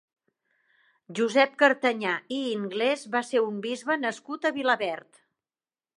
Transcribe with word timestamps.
Josep 1.19 1.51
Cartañà 1.59 2.15
i 2.39 2.41
Inglés 2.55 3.05
va 3.17 3.23
ser 3.29 3.45
un 3.51 3.61
bisbe 3.67 3.99
nascut 4.07 4.49
a 4.51 4.57
Vilaverd. 4.57 5.25